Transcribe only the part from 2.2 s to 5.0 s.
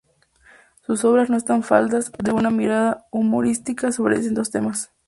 una mirada humorística sobre distintos temas.